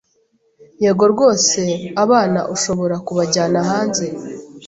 Yego 0.83 1.03
rwose, 1.13 1.61
abana 2.03 2.39
ushobora 2.55 2.95
kubajyana 3.05 3.59
hanze. 3.69 4.05